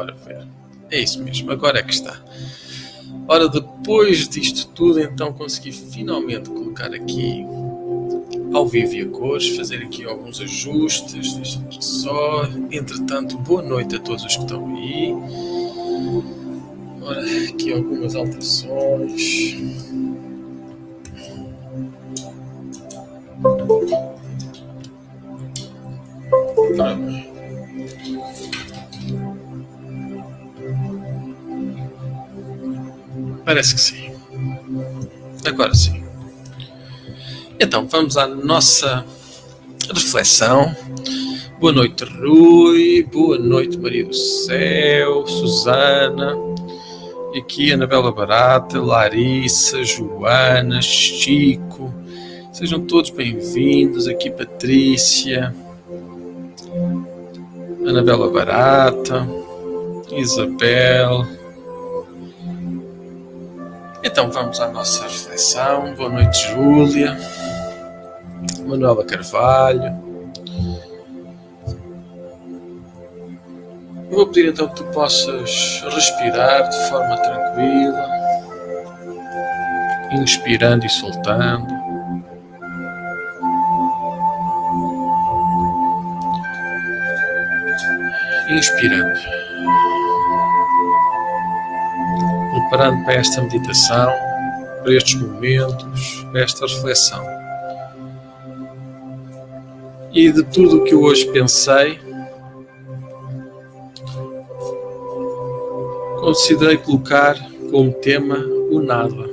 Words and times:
Ver. 0.00 0.46
É 0.92 1.00
isso 1.00 1.20
mesmo, 1.24 1.50
agora 1.50 1.80
é 1.80 1.82
que 1.82 1.92
está. 1.92 2.22
Ora, 3.26 3.48
depois 3.48 4.28
disto 4.28 4.68
tudo, 4.68 5.00
então 5.00 5.32
consegui 5.32 5.72
finalmente 5.72 6.48
colocar 6.50 6.94
aqui 6.94 7.44
ao 8.54 8.64
vivo 8.64 8.94
e 8.94 9.02
a 9.02 9.08
cores, 9.08 9.56
fazer 9.56 9.82
aqui 9.82 10.04
alguns 10.04 10.40
ajustes, 10.40 11.34
deixa 11.34 11.58
aqui 11.58 11.84
só. 11.84 12.44
Entretanto, 12.70 13.36
boa 13.38 13.60
noite 13.60 13.96
a 13.96 13.98
todos 13.98 14.24
os 14.24 14.36
que 14.36 14.42
estão 14.44 14.76
aí. 14.76 15.12
Ora, 17.02 17.48
aqui 17.48 17.72
algumas 17.72 18.14
alterações. 18.14 19.48
Parece 33.48 33.74
que 33.76 33.80
sim. 33.80 34.10
Agora 35.46 35.74
sim. 35.74 36.04
Então, 37.58 37.88
vamos 37.88 38.18
à 38.18 38.26
nossa 38.26 39.06
reflexão. 39.90 40.76
Boa 41.58 41.72
noite, 41.72 42.04
Rui. 42.04 43.08
Boa 43.10 43.38
noite, 43.38 43.78
Maria 43.78 44.04
do 44.04 44.12
Céu, 44.12 45.26
Susana. 45.26 46.36
Aqui 47.38 47.72
Anabela 47.72 48.12
Barata, 48.12 48.82
Larissa, 48.82 49.82
Joana, 49.82 50.82
Chico. 50.82 51.90
Sejam 52.52 52.80
todos 52.82 53.08
bem-vindos. 53.08 54.06
Aqui 54.08 54.30
Patrícia, 54.30 55.54
Anabela 57.86 58.30
Barata, 58.30 59.26
Isabel. 60.12 61.37
Então 64.02 64.30
vamos 64.30 64.60
à 64.60 64.68
nossa 64.68 65.04
reflexão. 65.04 65.94
Boa 65.94 66.08
noite, 66.08 66.48
Júlia. 66.48 67.16
Manuela 68.66 69.04
Carvalho. 69.04 70.08
vou 74.18 74.26
pedir 74.26 74.48
então 74.48 74.68
que 74.68 74.76
tu 74.76 74.84
possas 74.86 75.80
respirar 75.94 76.68
de 76.68 76.88
forma 76.88 77.16
tranquila, 77.18 78.10
inspirando 80.12 80.84
e 80.84 80.88
soltando. 80.88 81.78
Inspirando. 88.50 89.37
Preparando 92.68 93.02
para 93.04 93.14
esta 93.14 93.40
meditação, 93.40 94.12
para 94.82 94.94
estes 94.94 95.14
momentos, 95.14 96.26
para 96.30 96.42
esta 96.42 96.66
reflexão. 96.66 97.24
E 100.12 100.30
de 100.30 100.42
tudo 100.44 100.78
o 100.78 100.84
que 100.84 100.92
eu 100.92 101.02
hoje 101.02 101.26
pensei, 101.32 101.98
considerei 106.20 106.76
colocar 106.76 107.36
como 107.70 107.92
tema 107.92 108.36
o 108.70 108.80
nada. 108.80 109.28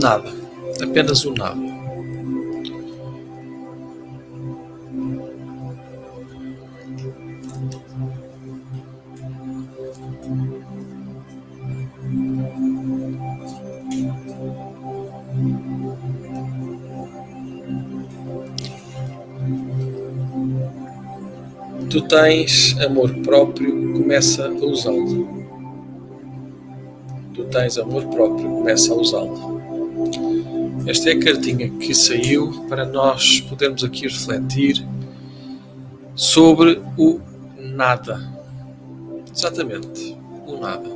Nada. 0.00 0.32
Apenas 0.82 1.24
o 1.24 1.32
nada. 1.32 1.69
Tens 22.10 22.76
amor 22.80 23.14
próprio, 23.22 23.92
começa 23.92 24.48
a 24.48 24.64
usá-lo. 24.64 25.28
Tu 27.32 27.44
tens 27.44 27.78
amor 27.78 28.04
próprio, 28.06 28.50
começa 28.50 28.92
a 28.92 28.96
usá-lo. 28.96 29.60
Esta 30.88 31.10
é 31.10 31.12
a 31.12 31.20
cartinha 31.20 31.70
que 31.70 31.94
saiu 31.94 32.66
para 32.68 32.84
nós 32.84 33.40
podermos 33.42 33.84
aqui 33.84 34.08
refletir 34.08 34.84
sobre 36.16 36.82
o 36.98 37.20
nada. 37.56 38.20
Exatamente, 39.32 40.18
o 40.48 40.56
nada. 40.56 40.90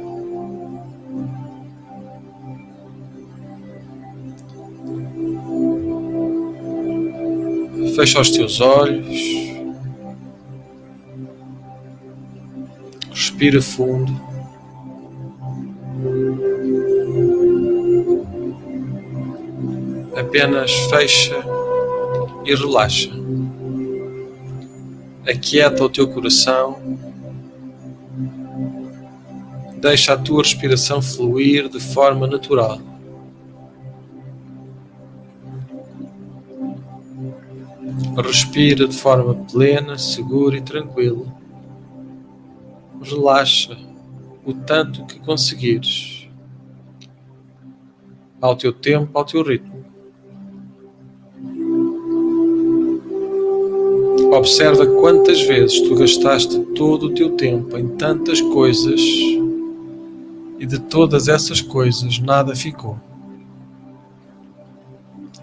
Fecha 7.95 8.21
os 8.21 8.31
teus 8.33 8.61
olhos. 8.61 9.54
Respira 13.35 13.61
fundo. 13.61 14.13
Apenas 20.17 20.71
fecha 20.89 21.45
e 22.45 22.55
relaxa. 22.55 23.11
Aquieta 25.29 25.83
o 25.83 25.91
teu 25.91 26.07
coração. 26.07 26.79
Deixa 29.81 30.13
a 30.13 30.17
tua 30.17 30.45
respiração 30.45 31.03
fluir 31.03 31.69
de 31.69 31.81
forma 31.81 32.29
natural. 32.29 32.81
Respira 38.17 38.87
de 38.87 38.97
forma 38.97 39.35
plena, 39.51 39.99
segura 39.99 40.57
e 40.57 40.61
tranquila 40.61 41.44
relaxa 43.05 43.77
o 44.45 44.53
tanto 44.53 45.05
que 45.07 45.19
conseguires, 45.21 46.29
ao 48.41 48.55
teu 48.57 48.73
tempo, 48.73 49.17
ao 49.17 49.25
teu 49.25 49.43
ritmo. 49.43 49.85
Observa 54.33 54.87
quantas 54.87 55.41
vezes 55.43 55.81
tu 55.81 55.95
gastaste 55.95 56.59
todo 56.75 57.07
o 57.07 57.15
teu 57.15 57.37
tempo 57.37 57.79
em 57.79 57.89
tantas 57.97 58.41
coisas 58.41 59.01
e 60.59 60.67
de 60.67 60.79
todas 60.79 61.29
essas 61.29 61.61
coisas 61.61 62.19
nada 62.19 62.55
ficou. 62.55 62.99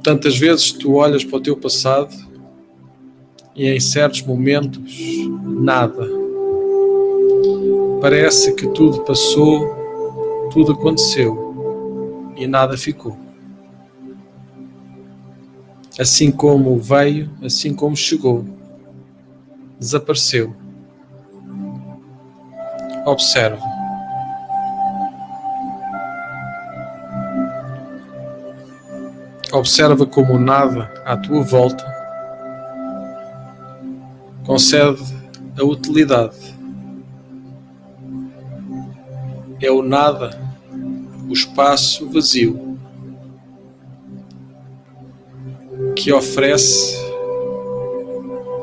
Tantas 0.04 0.38
vezes 0.38 0.72
tu 0.72 0.94
olhas 0.96 1.24
para 1.24 1.38
o 1.38 1.42
teu 1.42 1.56
passado 1.56 2.14
e 3.56 3.68
em 3.68 3.80
certos 3.80 4.22
momentos 4.24 4.94
nada 5.44 6.21
Parece 8.02 8.54
que 8.54 8.68
tudo 8.68 9.04
passou, 9.04 9.70
tudo 10.52 10.72
aconteceu 10.72 12.34
e 12.36 12.48
nada 12.48 12.76
ficou. 12.76 13.16
Assim 16.00 16.32
como 16.32 16.80
veio, 16.80 17.30
assim 17.44 17.76
como 17.76 17.96
chegou, 17.96 18.44
desapareceu. 19.80 20.56
Observa. 23.06 23.64
Observa 29.54 30.06
como 30.08 30.40
nada 30.40 30.92
à 31.06 31.16
tua 31.16 31.42
volta 31.44 32.02
concede 34.46 35.02
a 35.58 35.64
utilidade 35.64 36.36
é 39.62 39.70
o 39.70 39.84
nada, 39.84 40.32
o 41.30 41.32
espaço 41.32 42.10
vazio, 42.10 42.78
que 45.96 46.12
oferece 46.12 46.98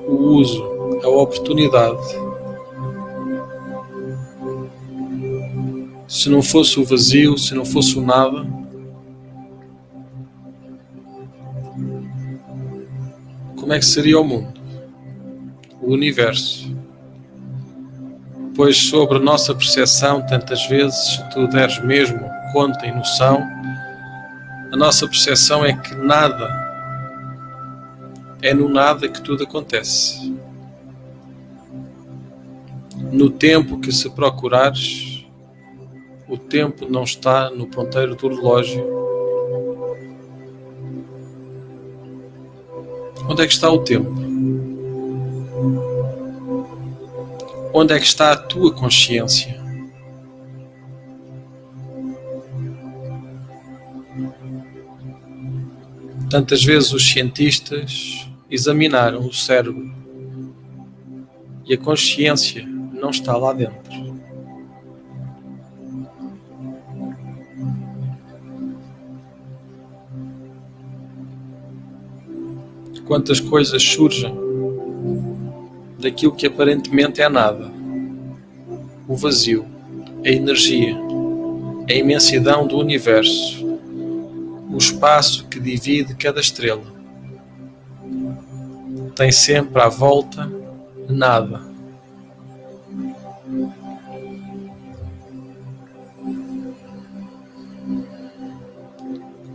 o 0.07 0.15
uso, 0.15 0.65
a 1.03 1.09
oportunidade. 1.09 2.03
Se 6.09 6.29
não 6.29 6.43
fosse 6.43 6.81
o 6.81 6.85
vazio, 6.85 7.39
se 7.39 7.55
não 7.55 7.65
fosse 7.65 7.97
o 7.97 8.03
nada, 8.03 8.45
como 13.57 13.73
é 13.73 13.79
que 13.79 13.87
seria 13.87 14.19
o 14.19 14.25
mundo, 14.25 14.59
o 15.81 15.93
universo? 15.93 16.78
Pois 18.59 18.77
sobre 18.77 19.19
a 19.19 19.21
nossa 19.21 19.55
percepção, 19.55 20.21
tantas 20.27 20.67
vezes, 20.67 21.15
se 21.15 21.31
tu 21.31 21.47
deres 21.47 21.79
mesmo 21.79 22.29
conta 22.53 22.85
e 22.87 22.93
noção, 22.93 23.41
a 24.73 24.77
nossa 24.77 25.07
percepção 25.07 25.65
é 25.65 25.75
que 25.75 25.95
nada, 25.95 26.49
é 28.43 28.53
no 28.53 28.69
nada 28.69 29.09
que 29.09 29.23
tudo 29.23 29.45
acontece. 29.45 30.37
No 33.13 33.31
tempo 33.31 33.79
que 33.79 33.93
se 33.93 34.11
procurares, 34.11 35.25
o 36.29 36.37
tempo 36.37 36.85
não 36.91 37.05
está 37.05 37.51
no 37.51 37.69
ponteiro 37.69 38.17
do 38.17 38.27
relógio. 38.27 38.85
Onde 43.29 43.41
é 43.41 43.47
que 43.47 43.53
está 43.53 43.71
o 43.71 43.79
tempo? 43.85 44.29
Onde 47.81 47.95
é 47.95 48.01
que 48.01 48.07
está 48.07 48.33
a 48.33 48.37
tua 48.37 48.73
consciência? 48.73 49.57
Tantas 56.29 56.65
vezes 56.65 56.93
os 56.93 57.09
cientistas 57.09 58.29
examinaram 58.51 59.21
o 59.21 59.33
cérebro 59.33 59.95
e 61.65 61.75
a 61.75 61.79
consciência 61.79 62.67
não 62.67 63.11
está 63.11 63.37
lá 63.37 63.53
dentro. 63.53 63.79
Quantas 73.07 73.39
coisas 73.39 73.81
surgem 73.81 74.48
daquilo 75.99 76.35
que 76.35 76.47
aparentemente 76.47 77.21
é 77.21 77.29
nada? 77.29 77.71
O 79.07 79.17
vazio, 79.17 79.67
a 80.25 80.29
energia, 80.29 80.97
a 81.89 81.93
imensidão 81.93 82.67
do 82.67 82.79
universo, 82.79 83.67
o 84.71 84.77
espaço 84.77 85.49
que 85.49 85.59
divide 85.59 86.15
cada 86.15 86.41
estrela. 86.41 86.85
Tem 89.17 89.33
sempre 89.33 89.81
à 89.83 89.89
volta 89.89 90.51
nada. 91.09 91.67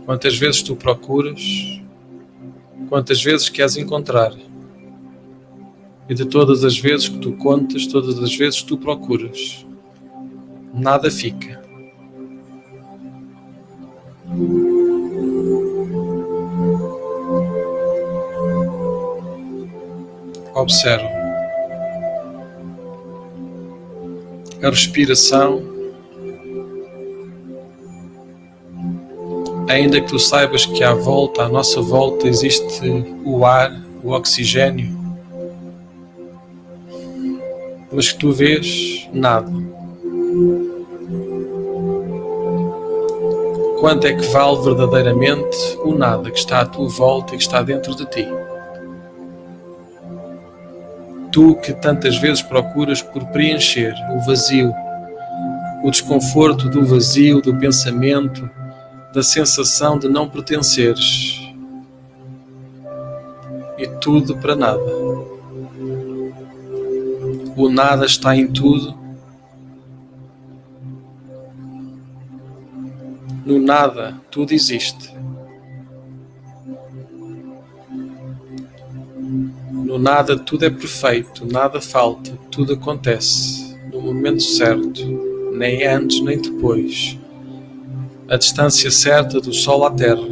Quantas 0.04 0.36
vezes 0.36 0.62
tu 0.62 0.76
procuras, 0.76 1.80
quantas 2.90 3.22
vezes 3.22 3.48
queres 3.48 3.78
encontrar, 3.78 4.34
e 6.08 6.14
de 6.14 6.24
todas 6.24 6.64
as 6.64 6.78
vezes 6.78 7.08
que 7.08 7.18
tu 7.18 7.32
contas, 7.32 7.86
todas 7.86 8.18
as 8.22 8.34
vezes 8.34 8.60
que 8.60 8.68
tu 8.68 8.76
procuras, 8.76 9.66
nada 10.72 11.10
fica. 11.10 11.62
Observe 20.54 21.04
a 24.62 24.70
respiração 24.70 25.74
ainda 29.68 30.00
que 30.00 30.08
tu 30.08 30.18
saibas 30.18 30.64
que 30.64 30.82
à 30.82 30.94
volta, 30.94 31.42
à 31.42 31.48
nossa 31.48 31.80
volta, 31.80 32.28
existe 32.28 32.64
o 33.24 33.44
ar, 33.44 33.84
o 34.02 34.10
oxigênio, 34.10 35.03
mas 37.94 38.10
que 38.10 38.18
tu 38.18 38.32
vês 38.32 39.08
nada. 39.12 39.50
Quanto 43.78 44.06
é 44.06 44.14
que 44.14 44.26
vale 44.28 44.62
verdadeiramente 44.62 45.56
o 45.84 45.94
nada 45.94 46.30
que 46.30 46.38
está 46.38 46.60
à 46.60 46.66
tua 46.66 46.88
volta 46.88 47.34
e 47.34 47.36
que 47.36 47.42
está 47.42 47.62
dentro 47.62 47.94
de 47.94 48.06
ti? 48.06 48.26
Tu 51.30 51.54
que 51.56 51.72
tantas 51.72 52.16
vezes 52.16 52.42
procuras 52.42 53.02
por 53.02 53.24
preencher 53.26 53.94
o 54.16 54.20
vazio, 54.20 54.72
o 55.82 55.90
desconforto 55.90 56.68
do 56.68 56.84
vazio, 56.84 57.42
do 57.42 57.54
pensamento, 57.56 58.48
da 59.12 59.22
sensação 59.22 59.98
de 59.98 60.08
não 60.08 60.28
pertenceres 60.28 61.40
e 63.76 63.86
tudo 64.00 64.36
para 64.38 64.56
nada. 64.56 65.13
O 67.56 67.68
nada 67.68 68.04
está 68.06 68.36
em 68.36 68.48
tudo. 68.48 68.96
No 73.44 73.58
nada, 73.58 74.20
tudo 74.30 74.52
existe. 74.52 75.14
No 79.72 79.98
nada, 79.98 80.38
tudo 80.38 80.64
é 80.64 80.70
perfeito, 80.70 81.46
nada 81.46 81.80
falta, 81.80 82.32
tudo 82.50 82.72
acontece 82.72 83.76
no 83.92 84.00
momento 84.00 84.42
certo, 84.42 85.06
nem 85.52 85.86
antes 85.86 86.20
nem 86.20 86.40
depois 86.40 87.18
a 88.28 88.36
distância 88.36 88.90
certa 88.90 89.40
do 89.40 89.52
Sol 89.52 89.84
à 89.84 89.90
Terra, 89.90 90.26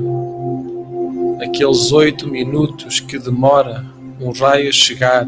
aqueles 1.45 1.93
oito 1.93 2.27
minutos 2.27 3.01
que 3.01 3.19
demora 3.19 3.85
um 4.21 4.33
raio 4.33 4.69
a 4.69 4.73
chegar. 4.73 5.27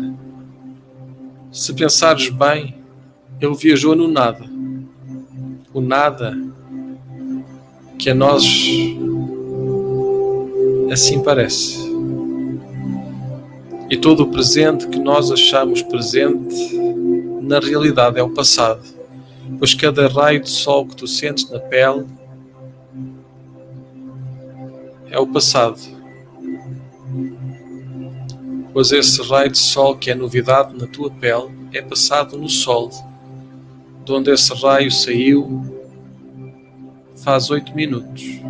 Se 1.55 1.73
pensares 1.73 2.31
bem, 2.31 2.75
ele 3.41 3.55
viajou 3.55 3.95
no 3.95 4.09
nada. 4.09 4.45
O 5.73 5.81
nada 5.81 6.37
que 7.97 8.11
a 8.11 8.15
nós 8.15 8.45
assim 10.91 11.23
parece. 11.23 11.79
E 13.89 13.97
todo 13.97 14.25
o 14.25 14.31
presente 14.33 14.89
que 14.89 14.99
nós 14.99 15.31
achamos 15.31 15.81
presente, 15.81 16.77
na 17.41 17.61
realidade 17.61 18.19
é 18.19 18.23
o 18.25 18.31
passado, 18.31 18.83
pois 19.57 19.75
cada 19.75 20.09
raio 20.09 20.43
de 20.43 20.51
sol 20.51 20.89
que 20.89 20.97
tu 20.97 21.07
sentes 21.07 21.49
na 21.49 21.61
pele 21.61 22.05
é 25.09 25.21
o 25.21 25.27
passado. 25.29 25.94
Pois 28.75 28.91
esse 28.91 29.23
raio 29.23 29.53
de 29.53 29.59
sol 29.59 29.97
que 29.97 30.11
é 30.11 30.17
novidade 30.17 30.77
na 30.77 30.89
tua 30.89 31.09
pele 31.09 31.49
é 31.73 31.81
passado 31.81 32.37
no 32.37 32.49
sol, 32.49 32.91
de 34.05 34.13
onde 34.13 34.33
esse 34.33 34.53
raio 34.53 34.91
saiu 34.91 35.65
faz 37.23 37.51
oito 37.51 37.73
minutos. 37.73 38.41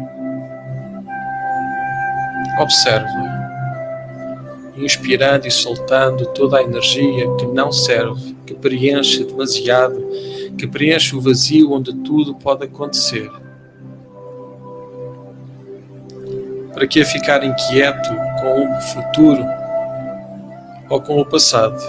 Observa, 2.58 3.06
inspirando 4.78 5.46
e 5.46 5.50
soltando 5.50 6.24
toda 6.32 6.56
a 6.56 6.62
energia 6.62 7.30
que 7.36 7.44
não 7.44 7.70
serve, 7.70 8.34
que 8.46 8.54
preenche 8.54 9.24
demasiado, 9.24 10.02
que 10.56 10.66
preenche 10.66 11.14
o 11.14 11.20
vazio 11.20 11.70
onde 11.70 11.92
tudo 11.96 12.34
pode 12.34 12.64
acontecer. 12.64 13.30
Para 16.72 16.86
que 16.86 17.04
ficar 17.04 17.44
inquieto 17.44 18.08
com 18.40 18.74
o 18.74 18.80
futuro 18.80 19.63
ou 20.88 21.00
com 21.00 21.20
o 21.20 21.26
passado? 21.26 21.80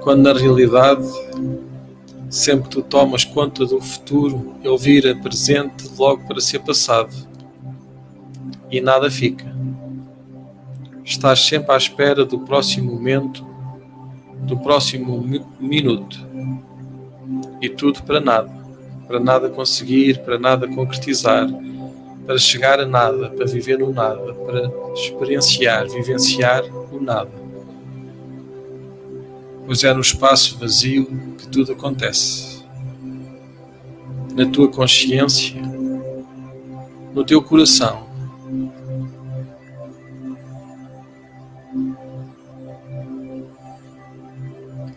Quando 0.00 0.22
na 0.22 0.32
realidade, 0.32 1.06
sempre 2.30 2.68
tu 2.68 2.82
tomas 2.82 3.24
conta 3.24 3.64
do 3.64 3.80
futuro, 3.80 4.54
ele 4.62 4.78
vira 4.78 5.16
presente 5.16 5.90
logo 5.98 6.26
para 6.26 6.40
ser 6.40 6.60
passado 6.60 7.14
e 8.70 8.80
nada 8.80 9.10
fica. 9.10 9.46
Estás 11.04 11.40
sempre 11.40 11.72
à 11.72 11.76
espera 11.76 12.24
do 12.24 12.40
próximo 12.40 12.92
momento, 12.92 13.46
do 14.42 14.58
próximo 14.58 15.22
minuto 15.58 16.26
e 17.60 17.68
tudo 17.68 18.02
para 18.02 18.20
nada, 18.20 18.50
para 19.06 19.18
nada 19.18 19.48
conseguir, 19.48 20.18
para 20.22 20.38
nada 20.38 20.68
concretizar 20.68 21.48
para 22.28 22.36
chegar 22.36 22.78
a 22.78 22.84
nada, 22.84 23.30
para 23.30 23.46
viver 23.46 23.78
no 23.78 23.90
nada, 23.90 24.34
para 24.34 24.70
experienciar, 24.92 25.88
vivenciar 25.88 26.62
o 26.92 27.00
nada. 27.00 27.30
Pois 29.64 29.82
é 29.82 29.94
no 29.94 30.02
espaço 30.02 30.58
vazio 30.58 31.06
que 31.38 31.48
tudo 31.48 31.72
acontece. 31.72 32.62
Na 34.34 34.44
tua 34.44 34.68
consciência, 34.68 35.56
no 37.14 37.24
teu 37.24 37.42
coração. 37.42 38.06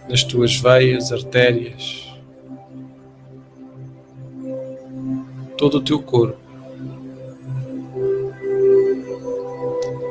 Nas 0.09 0.21
tuas 0.25 0.53
veias, 0.53 1.13
artérias, 1.13 2.13
todo 5.57 5.77
o 5.77 5.81
teu 5.81 6.01
corpo. 6.01 6.40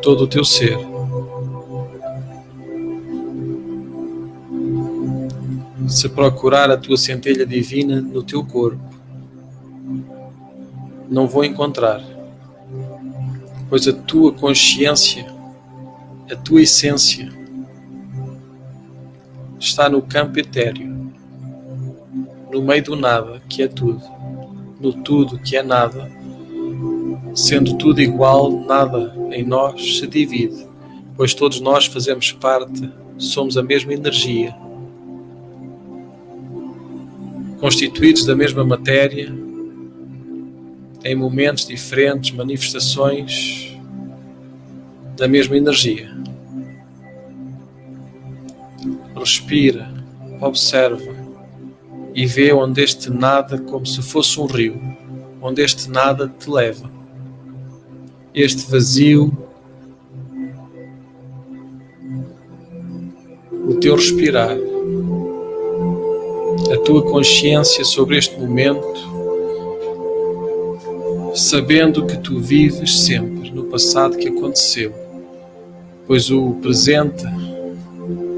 Todo 0.01 0.25
o 0.25 0.27
teu 0.27 0.45
ser. 0.45 0.79
Se 5.89 6.09
procurar 6.09 6.71
a 6.71 6.77
tua 6.77 6.97
centelha 6.97 7.45
divina 7.45 8.01
no 8.01 8.23
teu 8.23 8.45
corpo, 8.45 8.83
não 11.09 11.27
vou 11.27 11.45
encontrar, 11.45 12.01
pois 13.69 13.89
a 13.89 13.93
tua 13.93 14.33
consciência, 14.33 15.27
a 16.31 16.37
tua 16.37 16.63
essência, 16.63 17.29
está 19.59 19.89
no 19.89 20.01
campo 20.01 20.39
etéreo, 20.39 21.13
no 22.53 22.63
meio 22.63 22.85
do 22.85 22.97
nada, 22.97 23.43
que 23.49 23.63
é 23.63 23.69
tudo, 23.69 24.03
no 24.81 24.93
tudo, 24.93 25.39
que 25.39 25.57
é 25.57 25.63
nada. 25.63 26.11
Sendo 27.35 27.77
tudo 27.77 28.01
igual, 28.01 28.51
nada 28.51 29.20
em 29.31 29.45
nós 29.45 29.99
se 29.99 30.07
divide, 30.07 30.67
pois 31.17 31.35
todos 31.35 31.61
nós 31.61 31.87
fazemos 31.87 32.33
parte, 32.33 32.91
somos 33.19 33.57
a 33.57 33.63
mesma 33.63 33.93
energia, 33.93 34.55
constituídos 37.61 38.25
da 38.25 38.35
mesma 38.35 38.65
matéria, 38.65 39.33
em 41.05 41.15
momentos 41.15 41.67
diferentes, 41.67 42.31
manifestações 42.33 43.77
da 45.17 45.29
mesma 45.29 45.57
energia. 45.57 46.11
Respira, 49.15 49.93
observa 50.41 51.15
e 52.15 52.27
vê 52.27 52.53
onde 52.53 52.83
este 52.83 53.11
nada, 53.11 53.59
como 53.59 53.87
se 53.87 54.03
fosse 54.03 54.41
um 54.41 54.47
rio, 54.47 54.81
onde 55.41 55.63
este 55.63 55.91
nada 55.91 56.29
te 56.29 56.51
leva. 56.51 57.00
Este 58.33 58.71
vazio, 58.71 59.33
o 63.67 63.75
teu 63.75 63.97
respirar, 63.97 64.57
a 66.73 66.77
tua 66.85 67.03
consciência 67.03 67.85
sobre 67.85 68.19
este 68.19 68.39
momento, 68.39 69.01
sabendo 71.35 72.07
que 72.07 72.19
tu 72.19 72.39
vives 72.39 73.01
sempre 73.01 73.51
no 73.51 73.65
passado 73.65 74.17
que 74.17 74.29
aconteceu, 74.29 74.93
pois 76.07 76.31
o 76.31 76.53
presente, 76.63 77.25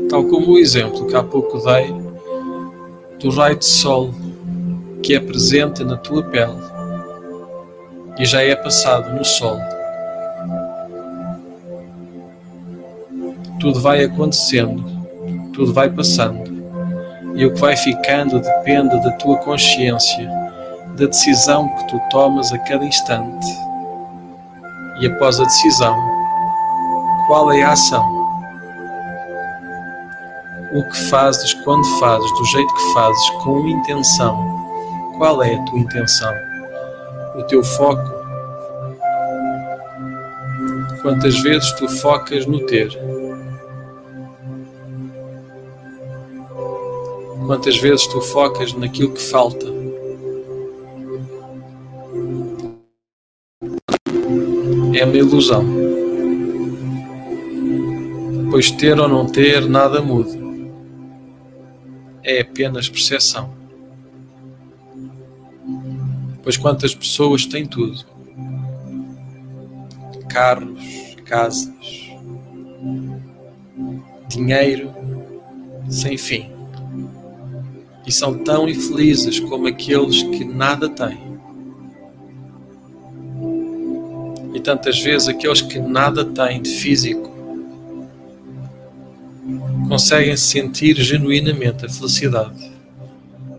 tal 0.08 0.24
como 0.24 0.52
o 0.52 0.58
exemplo 0.58 1.06
que 1.06 1.14
há 1.14 1.22
pouco 1.22 1.58
dei, 1.58 1.94
do 3.20 3.28
raio 3.28 3.58
de 3.58 3.66
sol 3.66 4.10
que 5.02 5.14
é 5.14 5.20
presente 5.20 5.84
na 5.84 5.98
tua 5.98 6.22
pele 6.22 6.56
e 8.18 8.24
já 8.24 8.42
é 8.42 8.56
passado 8.56 9.14
no 9.14 9.24
sol. 9.24 9.58
Tudo 13.62 13.80
vai 13.80 14.04
acontecendo, 14.04 14.84
tudo 15.54 15.72
vai 15.72 15.88
passando 15.88 16.52
e 17.34 17.46
o 17.46 17.54
que 17.54 17.60
vai 17.60 17.76
ficando 17.76 18.40
depende 18.40 19.00
da 19.02 19.12
tua 19.12 19.38
consciência, 19.38 20.28
da 20.96 21.06
decisão 21.06 21.68
que 21.76 21.88
tu 21.88 22.00
tomas 22.10 22.52
a 22.52 22.58
cada 22.58 22.84
instante. 22.84 23.46
E 25.00 25.06
após 25.06 25.40
a 25.40 25.44
decisão, 25.44 25.96
qual 27.26 27.52
é 27.52 27.62
a 27.62 27.72
ação? 27.72 28.04
O 30.74 30.82
que 30.88 30.96
fazes 31.08 31.54
quando 31.64 31.84
fazes 32.00 32.30
do 32.32 32.44
jeito 32.46 32.74
que 32.74 32.92
fazes 32.94 33.30
com 33.44 33.68
intenção? 33.68 34.36
Qual 35.16 35.42
é 35.42 35.54
a 35.54 35.62
tua 35.64 35.78
intenção? 35.78 36.34
O 37.36 37.42
teu 37.44 37.62
foco? 37.62 38.12
Quantas 41.00 41.38
vezes 41.40 41.72
tu 41.72 41.88
focas 41.88 42.44
no 42.46 42.66
ter? 42.66 42.90
Quantas 47.46 47.76
vezes 47.76 48.06
tu 48.06 48.20
focas 48.20 48.72
naquilo 48.72 49.12
que 49.12 49.20
falta? 49.20 49.66
É 54.94 55.04
uma 55.04 55.16
ilusão. 55.16 55.64
Pois 58.50 58.70
ter 58.70 58.98
ou 58.98 59.08
não 59.08 59.26
ter 59.26 59.68
nada 59.68 60.00
muda. 60.00 60.30
É 62.22 62.40
apenas 62.40 62.88
percepção. 62.88 63.52
Pois 66.42 66.56
quantas 66.56 66.94
pessoas 66.94 67.44
têm 67.44 67.66
tudo? 67.66 68.04
Carros, 70.28 71.16
casas, 71.24 72.08
dinheiro 74.28 74.90
sem 75.88 76.16
fim 76.16 76.61
e 78.06 78.12
são 78.12 78.38
tão 78.38 78.68
infelizes 78.68 79.38
como 79.38 79.66
aqueles 79.66 80.22
que 80.22 80.44
nada 80.44 80.88
têm. 80.88 81.32
E 84.54 84.60
tantas 84.60 85.00
vezes 85.00 85.28
aqueles 85.28 85.62
que 85.62 85.78
nada 85.78 86.24
têm 86.24 86.60
de 86.60 86.70
físico 86.70 87.30
conseguem 89.88 90.36
sentir 90.36 90.96
genuinamente 90.96 91.84
a 91.84 91.88
felicidade, 91.88 92.72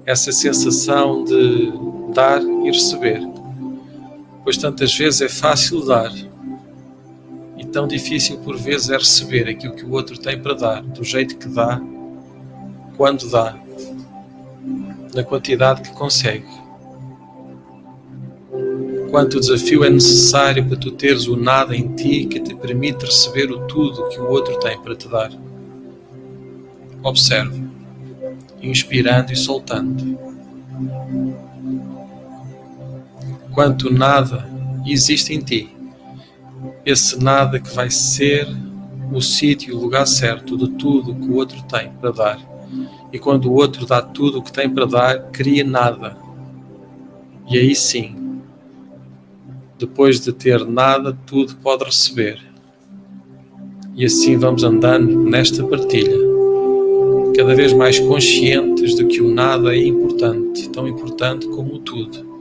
essa 0.06 0.32
sensação 0.32 1.24
de 1.24 1.72
dar 2.14 2.42
e 2.42 2.72
receber, 2.72 3.22
pois 4.44 4.58
tantas 4.58 4.96
vezes 4.96 5.22
é 5.22 5.30
fácil 5.30 5.86
dar 5.86 6.12
e 7.58 7.66
tão 7.66 7.88
difícil 7.88 8.38
por 8.40 8.58
vezes 8.58 8.90
é 8.90 8.98
receber 8.98 9.48
aquilo 9.48 9.76
que 9.76 9.86
o 9.86 9.92
outro 9.92 10.18
tem 10.18 10.40
para 10.40 10.54
dar, 10.54 10.82
do 10.82 11.04
jeito 11.04 11.38
que 11.38 11.48
dá, 11.48 11.82
quando 12.98 13.30
dá 13.30 13.56
na 15.14 15.24
quantidade 15.24 15.82
que 15.82 15.94
consegue. 15.96 16.48
Quanto 19.10 19.40
desafio 19.40 19.84
é 19.84 19.90
necessário 19.90 20.66
para 20.66 20.78
tu 20.78 20.92
teres 20.92 21.28
o 21.28 21.36
nada 21.36 21.76
em 21.76 21.94
ti 21.94 22.26
que 22.26 22.40
te 22.40 22.56
permite 22.56 23.06
receber 23.06 23.52
o 23.52 23.68
tudo 23.68 24.10
que 24.10 24.20
o 24.20 24.28
outro 24.28 24.60
tem 24.60 24.80
para 24.82 24.96
te 24.96 25.08
dar. 25.08 25.32
Observe, 27.04 27.64
inspirando 28.62 29.32
e 29.32 29.36
soltando. 29.36 30.18
Quanto 33.52 33.94
nada 33.94 34.50
existe 34.84 35.34
em 35.34 35.40
ti, 35.40 35.70
esse 36.84 37.24
nada 37.24 37.60
que 37.60 37.74
vai 37.76 37.92
ser 37.92 38.48
o 39.12 39.22
sítio 39.22 39.70
e 39.70 39.74
o 39.76 39.80
lugar 39.80 40.08
certo 40.08 40.58
de 40.58 40.70
tudo 40.70 41.14
que 41.14 41.28
o 41.28 41.36
outro 41.36 41.62
tem 41.64 41.92
para 42.02 42.12
dar 42.12 42.54
e 43.14 43.20
quando 43.20 43.46
o 43.46 43.54
outro 43.54 43.86
dá 43.86 44.02
tudo 44.02 44.40
o 44.40 44.42
que 44.42 44.52
tem 44.52 44.68
para 44.68 44.88
dar, 44.88 45.30
cria 45.32 45.64
nada. 45.64 46.18
E 47.48 47.60
aí 47.60 47.76
sim, 47.76 48.42
depois 49.78 50.20
de 50.20 50.34
ter 50.34 50.66
nada, 50.66 51.16
tudo 51.28 51.56
pode 51.58 51.84
receber. 51.84 52.42
E 53.96 54.04
assim 54.04 54.36
vamos 54.36 54.64
andando 54.64 55.30
nesta 55.30 55.64
partilha, 55.64 56.18
cada 57.38 57.54
vez 57.54 57.72
mais 57.72 58.00
conscientes 58.00 58.96
de 58.96 59.06
que 59.06 59.22
o 59.22 59.32
nada 59.32 59.76
é 59.76 59.86
importante, 59.86 60.68
tão 60.70 60.88
importante 60.88 61.48
como 61.50 61.76
o 61.76 61.80
tudo. 61.80 62.34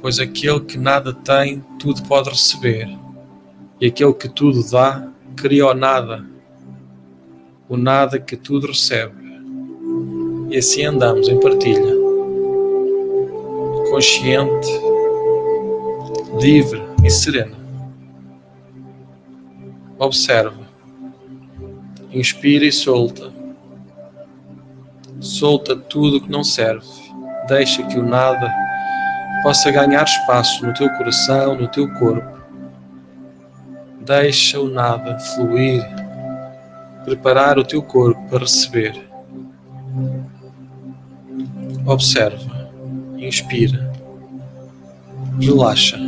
Pois 0.00 0.18
aquele 0.18 0.60
que 0.60 0.78
nada 0.78 1.12
tem, 1.12 1.62
tudo 1.78 2.02
pode 2.04 2.30
receber. 2.30 2.88
E 3.78 3.88
aquele 3.88 4.14
que 4.14 4.28
tudo 4.28 4.64
dá, 4.70 5.06
cria 5.36 5.66
o 5.66 5.74
nada. 5.74 6.24
O 7.68 7.76
nada 7.76 8.18
que 8.18 8.36
tudo 8.36 8.68
recebe. 8.68 9.21
E 10.52 10.58
assim 10.58 10.84
andamos 10.84 11.30
em 11.30 11.40
partilha, 11.40 11.94
consciente, 13.88 14.68
livre 16.38 16.82
e 17.02 17.08
serena. 17.08 17.56
Observa, 19.98 20.60
inspira 22.12 22.66
e 22.66 22.70
solta. 22.70 23.32
Solta 25.20 25.74
tudo 25.74 26.20
que 26.20 26.30
não 26.30 26.44
serve. 26.44 26.86
Deixa 27.48 27.82
que 27.84 27.98
o 27.98 28.04
nada 28.04 28.52
possa 29.42 29.70
ganhar 29.70 30.04
espaço 30.04 30.66
no 30.66 30.74
teu 30.74 30.90
coração, 30.98 31.54
no 31.54 31.66
teu 31.66 31.90
corpo. 31.94 32.42
Deixa 34.02 34.60
o 34.60 34.68
nada 34.68 35.18
fluir, 35.18 35.82
preparar 37.06 37.58
o 37.58 37.64
teu 37.64 37.82
corpo 37.82 38.20
para 38.28 38.40
receber. 38.40 39.11
Observa, 41.84 42.70
inspira, 43.18 43.92
relaxa. 45.40 45.98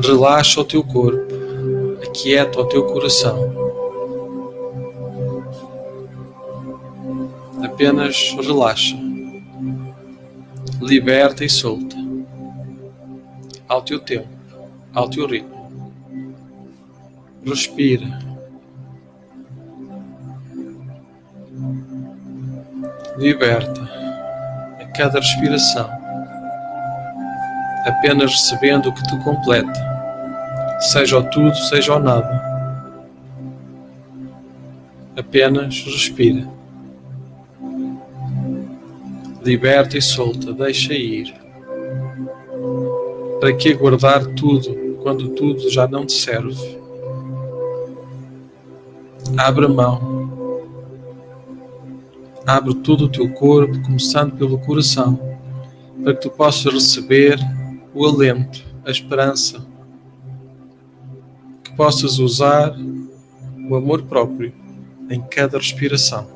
Relaxa 0.00 0.60
o 0.60 0.64
teu 0.64 0.82
corpo, 0.82 1.34
aquieta 2.02 2.60
o 2.60 2.64
teu 2.64 2.86
coração. 2.86 3.36
Apenas 7.62 8.34
relaxa, 8.40 8.96
liberta 10.80 11.44
e 11.44 11.50
solta, 11.50 11.96
ao 13.68 13.82
teu 13.82 14.00
tempo, 14.00 14.28
ao 14.94 15.10
teu 15.10 15.26
ritmo. 15.26 15.60
Respira 17.44 18.29
liberta 23.20 23.82
a 24.80 24.84
cada 24.96 25.20
respiração, 25.20 25.90
apenas 27.84 28.32
recebendo 28.32 28.88
o 28.88 28.94
que 28.94 29.02
te 29.02 29.22
completa, 29.22 29.78
seja 30.80 31.18
o 31.18 31.24
tudo, 31.24 31.54
seja 31.54 31.96
o 31.96 31.98
nada. 31.98 32.48
Apenas 35.18 35.84
respira. 35.84 36.48
Liberta 39.44 39.98
e 39.98 40.02
solta, 40.02 40.54
deixa 40.54 40.94
ir. 40.94 41.34
Para 43.38 43.52
que 43.52 43.74
guardar 43.74 44.24
tudo 44.28 44.96
quando 45.02 45.28
tudo 45.30 45.68
já 45.68 45.86
não 45.86 46.06
te 46.06 46.14
serve? 46.14 46.78
Abre 49.36 49.66
a 49.66 49.68
mão. 49.68 50.19
Abre 52.46 52.74
todo 52.74 53.04
o 53.04 53.08
teu 53.08 53.30
corpo, 53.32 53.80
começando 53.82 54.36
pelo 54.36 54.58
coração, 54.58 55.18
para 56.02 56.14
que 56.14 56.22
tu 56.22 56.30
possas 56.30 56.72
receber 56.72 57.38
o 57.94 58.04
alento, 58.06 58.64
a 58.84 58.90
esperança, 58.90 59.64
que 61.62 61.72
possas 61.76 62.18
usar 62.18 62.74
o 63.68 63.76
amor 63.76 64.02
próprio 64.02 64.52
em 65.10 65.20
cada 65.20 65.58
respiração. 65.58 66.26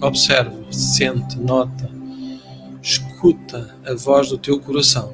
Observa, 0.00 0.56
sente, 0.72 1.38
nota, 1.38 1.90
escuta 2.80 3.74
a 3.84 3.94
voz 3.94 4.30
do 4.30 4.38
teu 4.38 4.60
coração. 4.60 5.12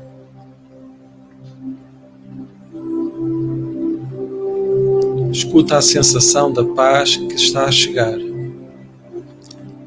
Escuta 5.32 5.78
a 5.78 5.82
sensação 5.82 6.52
da 6.52 6.64
paz 6.64 7.16
que 7.16 7.34
está 7.34 7.64
a 7.64 7.72
chegar, 7.72 8.16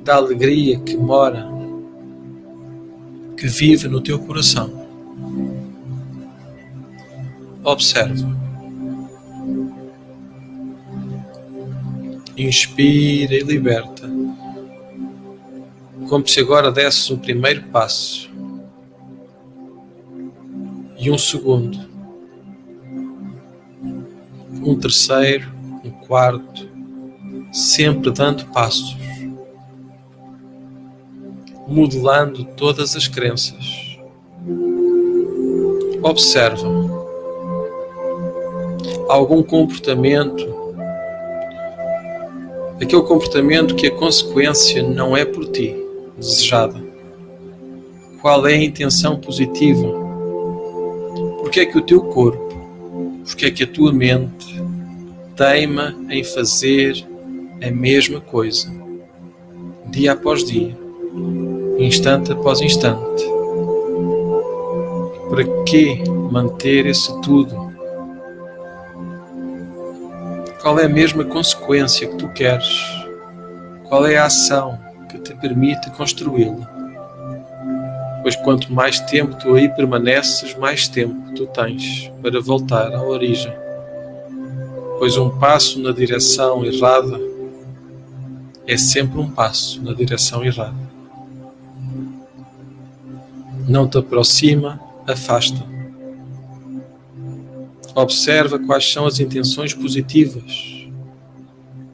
da 0.08 0.16
alegria 0.16 0.80
que 0.80 0.96
mora, 0.96 1.46
que 3.36 3.46
vive 3.46 3.90
no 3.90 4.00
teu 4.00 4.18
coração. 4.18 4.88
Observa. 7.62 8.38
Inspira 12.38 13.36
e 13.36 13.42
liberta. 13.42 14.10
Como 16.08 16.26
se 16.26 16.40
agora 16.40 16.72
desses 16.72 17.12
um 17.12 17.18
primeiro 17.18 17.64
passo 17.64 18.30
e 20.98 21.12
um 21.12 21.18
segundo, 21.18 21.78
um 24.64 24.80
terceiro, 24.80 25.52
um 25.84 25.92
quarto, 25.92 26.70
sempre 27.52 28.10
dando 28.10 28.46
passos, 28.54 29.07
modelando 31.68 32.44
todas 32.56 32.96
as 32.96 33.08
crenças. 33.08 33.98
Observa 36.02 36.68
algum 39.10 39.44
comportamento 39.44 40.58
aquele 42.82 43.02
comportamento 43.04 43.76
que 43.76 43.88
a 43.88 43.92
consequência 43.92 44.84
não 44.84 45.16
é 45.18 45.26
por 45.26 45.46
ti 45.48 45.76
desejada. 46.18 46.82
Qual 48.22 48.48
é 48.48 48.54
a 48.54 48.64
intenção 48.64 49.20
positiva? 49.20 49.88
Porque 51.40 51.62
é 51.62 51.66
que 51.66 51.78
o 51.78 51.82
teu 51.82 52.02
corpo, 52.02 52.48
porque 53.26 53.46
é 53.46 53.52
que 53.52 53.64
a 53.64 53.68
tua 53.68 53.92
mente 53.92 54.62
teima 55.36 55.96
em 56.10 56.24
fazer 56.24 57.06
a 57.62 57.72
mesma 57.72 58.20
coisa, 58.22 58.72
dia 59.88 60.14
após 60.14 60.44
dia, 60.44 60.76
instante 61.78 62.32
após 62.32 62.62
instante? 62.62 63.24
Para 65.30 65.44
que 65.66 66.04
manter 66.32 66.86
isso 66.86 67.20
tudo 67.22 67.68
qual 70.68 70.80
é 70.80 70.86
a 70.86 70.90
mesma 70.90 71.24
consequência 71.24 72.06
que 72.06 72.18
tu 72.18 72.28
queres? 72.28 72.68
Qual 73.88 74.06
é 74.06 74.18
a 74.18 74.26
ação 74.26 74.78
que 75.10 75.18
te 75.18 75.34
permite 75.34 75.90
construí-la? 75.92 76.68
Pois 78.22 78.36
quanto 78.36 78.74
mais 78.74 79.00
tempo 79.00 79.34
tu 79.38 79.56
aí 79.56 79.70
permaneces, 79.70 80.56
mais 80.56 80.90
tempo 80.90 81.16
tu 81.34 81.48
tens 81.48 82.12
para 82.22 82.42
voltar 82.42 82.94
à 82.94 83.02
origem. 83.02 83.54
Pois 85.00 85.16
um 85.16 85.30
passo 85.30 85.80
na 85.80 85.94
direção 85.94 86.66
errada 86.66 87.18
é 88.68 88.76
sempre 88.76 89.22
um 89.22 89.30
passo 89.32 89.82
na 89.82 89.94
direção 89.94 90.44
errada. 90.44 90.87
Não 93.68 93.86
te 93.86 93.98
aproxima, 93.98 94.80
afasta. 95.06 95.62
Observa 97.94 98.58
quais 98.58 98.90
são 98.90 99.06
as 99.06 99.20
intenções 99.20 99.74
positivas. 99.74 100.88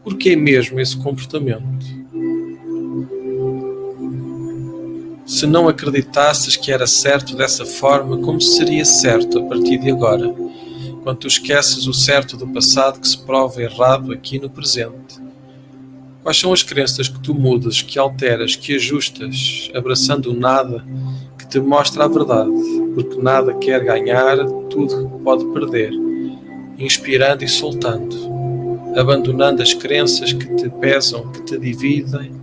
Por 0.04 0.16
que 0.16 0.36
mesmo 0.36 0.80
esse 0.80 0.96
comportamento? 0.96 1.84
Se 5.26 5.48
não 5.48 5.68
acreditasses 5.68 6.56
que 6.56 6.72
era 6.72 6.86
certo 6.86 7.36
dessa 7.36 7.66
forma, 7.66 8.20
como 8.20 8.40
seria 8.40 8.86
certo 8.86 9.40
a 9.40 9.44
partir 9.44 9.80
de 9.80 9.90
agora? 9.90 10.32
Quando 11.02 11.18
tu 11.18 11.28
esqueces 11.28 11.88
o 11.88 11.94
certo 11.94 12.38
do 12.38 12.48
passado 12.50 13.00
que 13.00 13.08
se 13.08 13.18
prova 13.18 13.64
errado 13.64 14.14
aqui 14.14 14.38
no 14.38 14.50
presente. 14.50 15.20
Quais 16.22 16.40
são 16.40 16.54
as 16.54 16.62
crenças 16.62 17.10
que 17.10 17.20
tu 17.20 17.34
mudas, 17.34 17.82
que 17.82 17.98
alteras, 17.98 18.56
que 18.56 18.76
ajustas, 18.76 19.72
abraçando 19.74 20.32
o 20.32 20.34
nada 20.34 20.86
te 21.54 21.60
mostra 21.60 22.06
a 22.06 22.08
verdade? 22.08 22.52
porque 22.96 23.22
nada 23.22 23.54
quer 23.56 23.84
ganhar, 23.84 24.38
tudo 24.70 25.08
pode 25.24 25.46
perder, 25.46 25.92
inspirando 26.78 27.44
e 27.44 27.48
soltando, 27.48 28.16
abandonando 28.96 29.62
as 29.62 29.74
crenças 29.74 30.34
que 30.34 30.48
te 30.56 30.70
pesam, 30.70 31.32
que 31.32 31.42
te 31.44 31.58
dividem. 31.60 32.34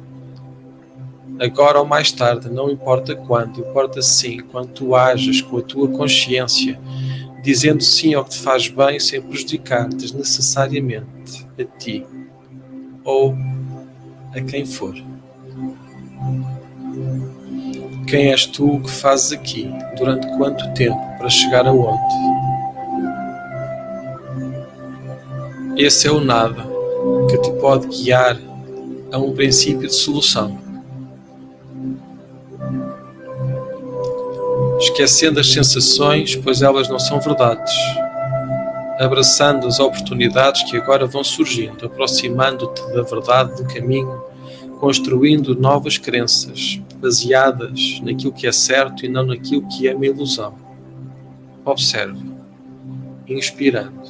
Agora 1.40 1.80
ou 1.80 1.86
mais 1.86 2.12
tarde, 2.12 2.48
não 2.50 2.70
importa 2.70 3.16
quando, 3.16 3.60
importa 3.60 4.00
sim 4.00 4.40
quando 4.40 4.68
tu 4.68 4.94
ages 4.94 5.40
com 5.40 5.58
a 5.58 5.62
tua 5.62 5.88
consciência, 5.88 6.78
dizendo 7.42 7.82
sim 7.82 8.14
ao 8.14 8.24
que 8.24 8.30
te 8.30 8.38
faz 8.38 8.68
bem 8.68 9.00
sem 9.00 9.20
prejudicar 9.20 9.88
desnecessariamente 9.88 11.46
a 11.58 11.64
ti 11.78 12.04
ou 13.04 13.34
a 14.34 14.40
quem 14.40 14.66
for. 14.66 14.94
Quem 18.10 18.32
és 18.32 18.44
tu? 18.44 18.74
O 18.74 18.80
que 18.82 18.90
fazes 18.90 19.30
aqui? 19.30 19.72
Durante 19.96 20.26
quanto 20.36 20.74
tempo? 20.74 20.98
Para 21.16 21.30
chegar 21.30 21.64
aonde? 21.64 22.12
Esse 25.76 26.08
é 26.08 26.10
o 26.10 26.18
nada 26.18 26.66
que 27.30 27.38
te 27.38 27.52
pode 27.60 27.86
guiar 27.86 28.36
a 29.12 29.18
um 29.18 29.32
princípio 29.32 29.86
de 29.86 29.94
solução. 29.94 30.58
Esquecendo 34.80 35.38
as 35.38 35.52
sensações, 35.52 36.34
pois 36.34 36.62
elas 36.62 36.88
não 36.88 36.98
são 36.98 37.20
verdades. 37.20 37.72
Abraçando 38.98 39.68
as 39.68 39.78
oportunidades 39.78 40.64
que 40.64 40.76
agora 40.76 41.06
vão 41.06 41.22
surgindo, 41.22 41.86
aproximando-te 41.86 42.82
da 42.92 43.02
verdade 43.02 43.62
do 43.62 43.72
caminho 43.72 44.20
construindo 44.80 45.54
novas 45.54 45.96
crenças 45.96 46.80
baseadas 47.00 48.00
naquilo 48.02 48.32
que 48.32 48.46
é 48.46 48.52
certo 48.52 49.04
e 49.04 49.08
não 49.08 49.24
naquilo 49.24 49.66
que 49.68 49.88
é 49.88 49.94
uma 49.94 50.06
ilusão. 50.06 50.54
Observe, 51.64 52.20
inspirando, 53.26 54.00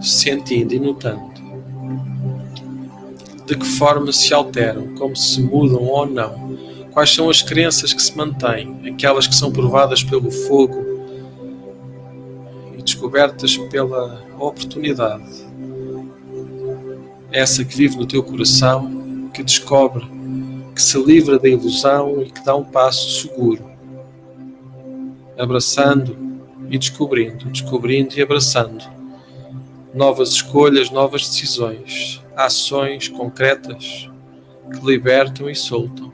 sentindo 0.00 0.74
e 0.74 0.78
notando. 0.78 1.38
De 3.46 3.56
que 3.56 3.64
forma 3.64 4.12
se 4.12 4.34
alteram, 4.34 4.94
como 4.94 5.16
se 5.16 5.40
mudam 5.40 5.84
ou 5.84 6.06
não, 6.06 6.58
quais 6.92 7.14
são 7.14 7.30
as 7.30 7.40
crenças 7.40 7.94
que 7.94 8.02
se 8.02 8.16
mantêm, 8.16 8.88
aquelas 8.88 9.26
que 9.26 9.34
são 9.34 9.50
provadas 9.50 10.02
pelo 10.02 10.30
fogo 10.30 10.84
e 12.76 12.82
descobertas 12.82 13.56
pela 13.56 14.22
oportunidade. 14.38 15.46
Essa 17.30 17.64
que 17.64 17.76
vive 17.76 17.96
no 17.96 18.06
teu 18.06 18.22
coração, 18.22 19.30
que 19.32 19.42
descobre, 19.42 20.17
que 20.78 20.82
se 20.82 20.96
livra 20.96 21.40
da 21.40 21.48
ilusão 21.48 22.22
e 22.22 22.30
que 22.30 22.44
dá 22.44 22.54
um 22.54 22.62
passo 22.62 23.22
seguro, 23.22 23.68
abraçando 25.36 26.16
e 26.70 26.78
descobrindo, 26.78 27.46
descobrindo 27.46 28.16
e 28.16 28.22
abraçando 28.22 28.84
novas 29.92 30.28
escolhas, 30.30 30.88
novas 30.88 31.22
decisões, 31.26 32.22
ações 32.36 33.08
concretas 33.08 34.08
que 34.72 34.86
libertam 34.86 35.50
e 35.50 35.54
soltam, 35.56 36.12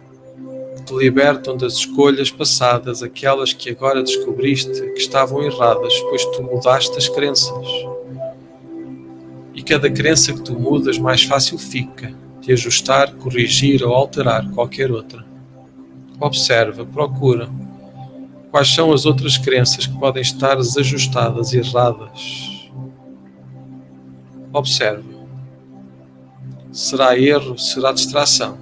que 0.77 0.83
te 0.85 0.95
libertam 0.95 1.59
das 1.59 1.75
escolhas 1.75 2.31
passadas, 2.31 3.03
aquelas 3.03 3.53
que 3.53 3.69
agora 3.69 4.03
descobriste 4.03 4.81
que 4.81 4.99
estavam 4.99 5.43
erradas, 5.43 5.95
pois 6.09 6.25
tu 6.25 6.43
mudaste 6.43 6.97
as 6.97 7.07
crenças. 7.07 7.69
E 9.53 9.63
cada 9.63 9.91
crença 9.91 10.33
que 10.33 10.41
tu 10.41 10.59
mudas, 10.59 10.97
mais 10.97 11.23
fácil 11.23 11.59
fica 11.59 12.24
de 12.45 12.53
ajustar, 12.53 13.15
corrigir 13.15 13.83
ou 13.83 13.95
alterar 13.95 14.51
qualquer 14.51 14.91
outra. 14.91 15.25
Observa, 16.21 16.85
procura. 16.85 17.49
Quais 18.51 18.73
são 18.73 18.93
as 18.93 19.07
outras 19.07 19.39
crenças 19.39 19.87
que 19.87 19.99
podem 19.99 20.23
estar 20.23 20.57
desajustadas 20.57 21.53
erradas? 21.53 22.71
Observa. 24.53 25.15
Será 26.71 27.19
erro, 27.19 27.59
será 27.59 27.93
distração. 27.93 28.59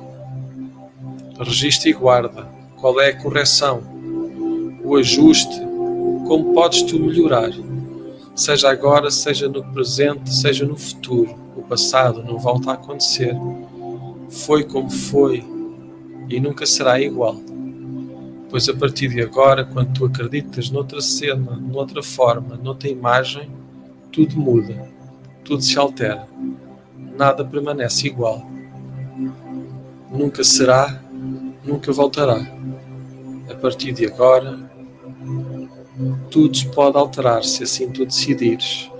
Registra 1.38 1.90
e 1.90 1.92
guarda. 1.92 2.48
Qual 2.80 3.00
é 3.00 3.08
a 3.10 3.16
correção? 3.16 3.82
O 4.84 4.96
ajuste? 4.96 5.60
Como 6.26 6.54
podes 6.54 6.82
tu 6.82 6.98
melhorar? 6.98 7.50
Seja 8.34 8.70
agora, 8.70 9.10
seja 9.10 9.48
no 9.48 9.62
presente, 9.72 10.32
seja 10.34 10.64
no 10.64 10.76
futuro. 10.76 11.34
O 11.56 11.62
passado 11.62 12.22
não 12.22 12.38
volta 12.38 12.70
a 12.70 12.74
acontecer. 12.74 13.36
Foi 14.32 14.64
como 14.64 14.90
foi 14.90 15.44
e 16.28 16.40
nunca 16.40 16.64
será 16.64 16.98
igual. 17.00 17.36
Pois 18.48 18.68
a 18.68 18.74
partir 18.74 19.08
de 19.08 19.20
agora, 19.20 19.64
quando 19.64 19.92
tu 19.92 20.06
acreditas 20.06 20.70
noutra 20.70 21.00
cena, 21.00 21.56
noutra 21.56 22.02
forma, 22.02 22.56
noutra 22.56 22.88
imagem, 22.88 23.50
tudo 24.10 24.36
muda, 24.36 24.88
tudo 25.44 25.62
se 25.62 25.78
altera, 25.78 26.26
nada 27.16 27.44
permanece 27.44 28.06
igual. 28.06 28.46
Nunca 30.10 30.42
será, 30.42 31.02
nunca 31.64 31.92
voltará. 31.92 32.40
A 33.50 33.54
partir 33.54 33.92
de 33.92 34.06
agora, 34.06 34.58
tudo 36.30 36.58
pode 36.74 36.96
alterar 36.96 37.44
se 37.44 37.64
assim 37.64 37.90
tu 37.90 38.04
decidires. 38.04 38.90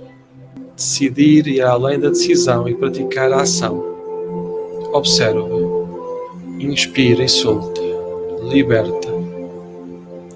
Decidir 0.75 1.47
ir 1.47 1.61
além 1.61 1.99
da 1.99 2.09
decisão 2.09 2.67
e 2.67 2.75
praticar 2.75 3.31
a 3.31 3.41
ação. 3.41 3.92
Observa, 4.93 5.49
inspira 6.59 7.23
e 7.23 7.29
solta, 7.29 7.81
liberta 8.43 9.13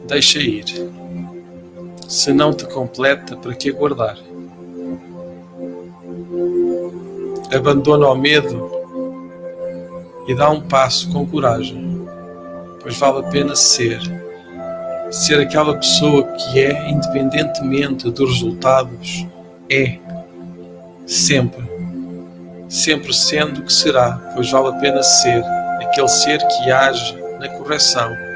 deixa 0.08 0.40
ir. 0.40 0.66
Se 2.08 2.32
não 2.32 2.54
te 2.54 2.66
completa, 2.66 3.36
para 3.36 3.54
que 3.54 3.70
aguardar? 3.70 4.18
Abandona 7.54 8.08
o 8.08 8.16
medo 8.16 8.72
e 10.28 10.34
dá 10.34 10.50
um 10.50 10.62
passo 10.62 11.12
com 11.12 11.26
coragem, 11.26 12.08
pois 12.82 12.98
vale 12.98 13.20
a 13.20 13.30
pena 13.30 13.56
ser. 13.56 14.00
Ser 15.12 15.40
aquela 15.40 15.76
pessoa 15.76 16.24
que 16.24 16.60
é, 16.60 16.90
independentemente 16.90 18.10
dos 18.10 18.30
resultados, 18.30 19.26
é. 19.70 19.98
Sempre. 21.06 21.77
Sempre 22.70 23.14
sendo 23.14 23.62
o 23.62 23.64
que 23.64 23.74
será, 23.74 24.20
pois 24.36 24.52
vale 24.52 24.70
a 24.70 24.80
pena 24.80 25.02
ser 25.02 25.44
aquele 25.82 26.08
ser 26.08 26.40
que 26.40 26.72
age 26.72 27.18
na 27.40 27.48
correção 27.50 28.28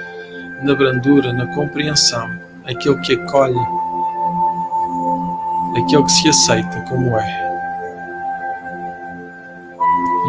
na 0.63 0.75
brandura, 0.75 1.33
na 1.33 1.47
compreensão, 1.55 2.29
aquele 2.65 2.97
que 2.99 3.13
acolhe, 3.13 3.59
aquele 5.77 6.03
que 6.03 6.11
se 6.11 6.29
aceita 6.29 6.81
como 6.87 7.17
é. 7.17 7.51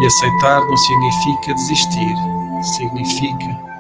E 0.01 0.07
aceitar 0.07 0.61
não 0.67 0.77
significa 0.77 1.55
desistir, 1.55 2.15
significa 2.77 3.73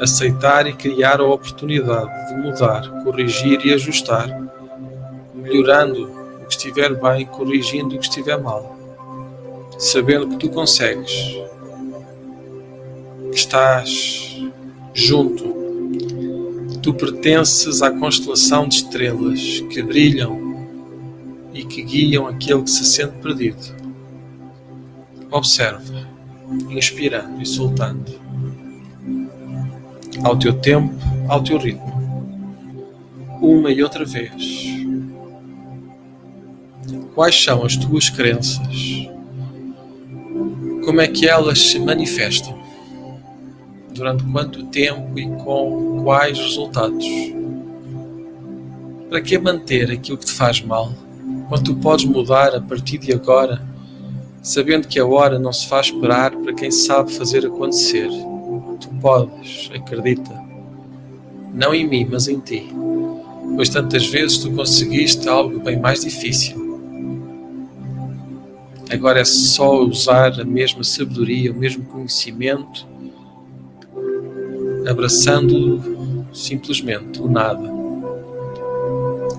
aceitar 0.00 0.66
e 0.66 0.72
criar 0.72 1.20
a 1.20 1.24
oportunidade 1.24 2.28
de 2.28 2.34
mudar, 2.36 2.88
corrigir 3.02 3.64
e 3.64 3.74
ajustar, 3.74 4.28
melhorando 5.34 6.10
o 6.42 6.46
que 6.46 6.52
estiver 6.52 6.94
bem, 6.94 7.26
corrigindo 7.26 7.94
o 7.94 7.98
que 7.98 8.04
estiver 8.04 8.40
mal, 8.40 8.75
sabendo 9.78 10.28
que 10.28 10.36
tu 10.36 10.48
consegues, 10.50 11.12
que 13.30 13.36
estás 13.36 14.40
junto. 14.94 15.56
Tu 16.82 16.94
pertences 16.94 17.82
à 17.82 17.90
constelação 17.90 18.68
de 18.68 18.76
estrelas 18.76 19.60
que 19.70 19.82
brilham 19.82 20.66
e 21.52 21.64
que 21.64 21.82
guiam 21.82 22.26
aquele 22.26 22.62
que 22.62 22.70
se 22.70 22.84
sente 22.84 23.16
perdido. 23.18 23.74
Observa, 25.30 26.08
inspirando 26.70 27.42
e 27.42 27.46
soltando, 27.46 28.12
ao 30.22 30.38
teu 30.38 30.52
tempo, 30.52 30.94
ao 31.28 31.42
teu 31.42 31.58
ritmo, 31.58 31.96
uma 33.42 33.70
e 33.70 33.82
outra 33.82 34.04
vez. 34.04 34.66
Quais 37.14 37.42
são 37.42 37.64
as 37.64 37.76
tuas 37.76 38.08
crenças? 38.08 39.08
Como 40.86 41.02
é 41.02 41.08
que 41.08 41.28
elas 41.28 41.58
se 41.58 41.78
manifestam? 41.78 42.66
durante 43.96 44.22
quanto 44.24 44.64
tempo 44.66 45.18
e 45.18 45.26
com 45.26 46.02
quais 46.04 46.38
resultados. 46.38 47.06
Para 49.08 49.20
que 49.20 49.38
manter 49.38 49.90
aquilo 49.90 50.18
que 50.18 50.26
te 50.26 50.32
faz 50.32 50.60
mal, 50.60 50.92
quando 51.48 51.64
tu 51.64 51.74
podes 51.76 52.04
mudar 52.04 52.54
a 52.54 52.60
partir 52.60 52.98
de 52.98 53.12
agora, 53.12 53.62
sabendo 54.42 54.86
que 54.86 54.98
a 54.98 55.06
hora 55.06 55.38
não 55.38 55.52
se 55.52 55.66
faz 55.66 55.86
esperar 55.86 56.32
para 56.32 56.52
quem 56.52 56.70
sabe 56.70 57.12
fazer 57.12 57.46
acontecer? 57.46 58.08
Tu 58.80 58.88
podes, 59.00 59.70
acredita. 59.74 60.44
Não 61.54 61.74
em 61.74 61.88
mim, 61.88 62.06
mas 62.10 62.28
em 62.28 62.38
ti. 62.38 62.68
Pois 63.54 63.70
tantas 63.70 64.06
vezes 64.06 64.38
tu 64.38 64.50
conseguiste 64.50 65.26
algo 65.28 65.58
bem 65.60 65.80
mais 65.80 66.02
difícil. 66.02 66.65
Agora 68.90 69.20
é 69.20 69.24
só 69.24 69.82
usar 69.82 70.40
a 70.40 70.44
mesma 70.44 70.84
sabedoria, 70.84 71.52
o 71.52 71.56
mesmo 71.56 71.84
conhecimento 71.84 72.86
abraçando 74.88 76.26
simplesmente 76.32 77.20
o 77.20 77.28
nada, 77.28 77.68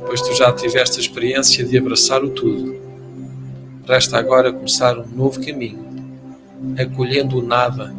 pois 0.05 0.21
tu 0.21 0.36
já 0.36 0.51
tiveste 0.51 0.97
a 0.97 1.01
experiência 1.01 1.65
de 1.65 1.77
abraçar 1.77 2.23
o 2.23 2.29
tudo. 2.29 2.75
Resta 3.88 4.17
agora 4.17 4.51
começar 4.51 4.97
um 4.97 5.07
novo 5.07 5.39
caminho, 5.43 5.88
acolhendo 6.77 7.39
o 7.39 7.41
nada 7.41 7.95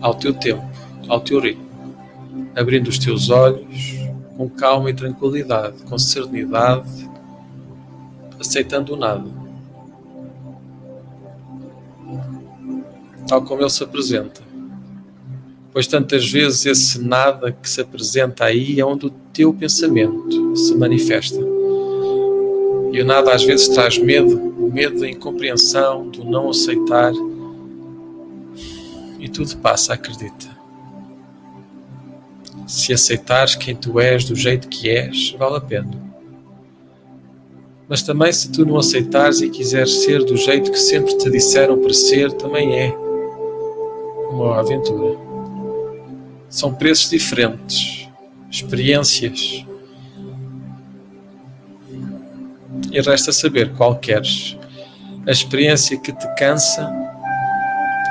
ao 0.00 0.14
teu 0.14 0.34
tempo, 0.34 0.64
ao 1.08 1.20
teu 1.20 1.40
ritmo, 1.40 1.64
abrindo 2.54 2.88
os 2.88 2.98
teus 2.98 3.30
olhos 3.30 3.96
com 4.36 4.50
calma 4.50 4.90
e 4.90 4.94
tranquilidade, 4.94 5.82
com 5.84 5.98
serenidade, 5.98 7.08
aceitando 8.40 8.94
o 8.94 8.96
nada. 8.96 9.24
Tal 13.28 13.42
como 13.42 13.62
ele 13.62 13.70
se 13.70 13.82
apresenta 13.82 14.46
pois 15.76 15.86
tantas 15.86 16.26
vezes 16.26 16.64
esse 16.64 17.02
nada 17.02 17.52
que 17.52 17.68
se 17.68 17.82
apresenta 17.82 18.46
aí 18.46 18.80
é 18.80 18.84
onde 18.86 19.04
o 19.04 19.10
teu 19.10 19.52
pensamento 19.52 20.56
se 20.56 20.74
manifesta. 20.74 21.38
E 21.38 22.98
o 22.98 23.04
nada 23.04 23.34
às 23.34 23.44
vezes 23.44 23.68
traz 23.68 23.98
medo, 23.98 24.38
o 24.38 24.72
medo 24.72 25.00
da 25.00 25.06
incompreensão, 25.06 26.08
do 26.08 26.24
não 26.24 26.48
aceitar. 26.48 27.12
E 29.20 29.28
tudo 29.28 29.54
passa, 29.58 29.92
acredita. 29.92 30.48
Se 32.66 32.94
aceitares 32.94 33.54
quem 33.54 33.76
tu 33.76 34.00
és 34.00 34.24
do 34.24 34.34
jeito 34.34 34.68
que 34.68 34.88
és, 34.88 35.36
vale 35.38 35.58
a 35.58 35.60
pena. 35.60 36.05
Mas 37.88 38.02
também 38.02 38.32
se 38.32 38.50
tu 38.50 38.66
não 38.66 38.78
aceitares 38.78 39.40
e 39.40 39.48
quiseres 39.48 40.02
ser 40.02 40.24
do 40.24 40.36
jeito 40.36 40.72
que 40.72 40.78
sempre 40.78 41.16
te 41.16 41.30
disseram 41.30 41.78
para 41.78 41.92
ser, 41.92 42.32
também 42.32 42.76
é 42.76 42.92
uma 44.30 44.58
aventura. 44.58 45.16
São 46.48 46.74
preços 46.74 47.10
diferentes, 47.10 48.08
experiências. 48.50 49.64
E 52.90 53.00
resta 53.00 53.32
saber 53.32 53.72
qual 53.74 53.96
queres. 53.96 54.56
A 55.26 55.30
experiência 55.30 55.98
que 55.98 56.12
te 56.12 56.34
cansa 56.34 56.92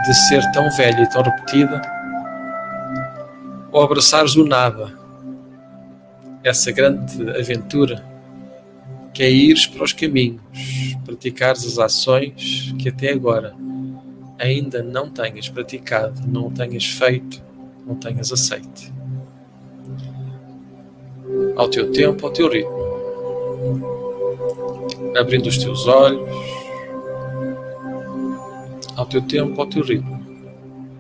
de 0.06 0.14
ser 0.28 0.52
tão 0.52 0.70
velha 0.72 1.02
e 1.02 1.10
tão 1.10 1.22
repetida, 1.22 1.82
ou 3.72 3.82
abraçares 3.82 4.36
o 4.36 4.46
nada, 4.46 4.94
essa 6.44 6.72
grande 6.72 7.30
aventura 7.32 8.15
que 9.16 9.24
é 9.24 9.32
ires 9.32 9.66
para 9.66 9.84
os 9.84 9.94
caminhos, 9.94 10.42
praticares 11.04 11.66
as 11.66 11.80
ações 11.80 12.72
que 12.78 12.90
até 12.90 13.12
agora 13.12 13.56
ainda 14.38 14.84
não 14.84 15.10
tenhas 15.10 15.50
praticado, 15.50 16.22
não 16.28 16.52
tenhas 16.52 16.86
feito 16.86 17.44
não 17.86 17.96
tenhas 17.96 18.32
aceite. 18.32 18.92
Ao 21.56 21.70
teu 21.70 21.92
tempo, 21.92 22.26
ao 22.26 22.34
teu 22.34 22.50
ritmo. 22.50 22.86
Abrindo 25.18 25.48
os 25.48 25.58
teus 25.58 25.86
olhos. 25.88 26.28
Ao 28.96 29.06
teu 29.06 29.22
tempo, 29.22 29.62
ao 29.62 29.68
teu 29.68 29.84
ritmo. 29.84 30.20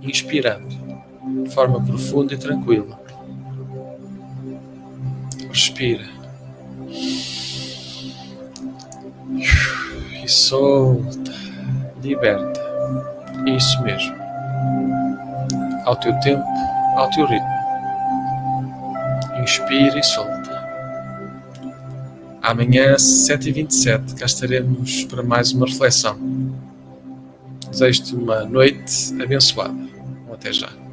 Inspirando 0.01 0.75
de 1.43 1.49
forma 1.49 1.83
profunda 1.83 2.33
e 2.33 2.37
tranquila. 2.37 2.99
Respira. 5.49 6.14
E 10.25 10.27
solta. 10.27 11.31
Liberta. 12.01 12.59
Isso 13.45 13.79
mesmo. 13.83 14.15
Ao 15.85 15.95
teu 15.95 16.19
tempo, 16.21 16.43
ao 16.95 17.07
teu 17.11 17.27
ritmo. 17.27 17.47
Inspira 19.39 19.99
e 19.99 20.03
solta. 20.03 20.65
Amanhã, 22.41 22.95
7h27, 22.95 24.17
cá 24.17 24.25
estaremos 24.25 25.03
para 25.05 25.21
mais 25.21 25.53
uma 25.53 25.67
reflexão. 25.67 26.17
Desejo-te 27.69 28.15
uma 28.15 28.43
noite 28.45 29.13
abençoada. 29.21 29.77
Até 30.33 30.51
já. 30.51 30.84